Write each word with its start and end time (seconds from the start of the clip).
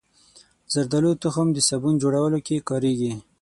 زردالو 0.73 1.11
تخم 1.23 1.47
د 1.53 1.57
صابون 1.67 1.93
جوړولو 2.03 2.39
کې 2.47 2.65
کارېږي. 2.69 3.13